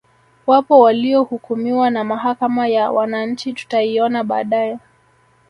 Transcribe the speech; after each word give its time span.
Wapo 0.47 0.79
waliohukumiwa 0.79 1.89
na 1.89 2.03
Mahakama 2.03 2.67
ya 2.67 2.91
wananchi 2.91 3.53
tutaiona 3.53 4.23
baadae 4.23 4.77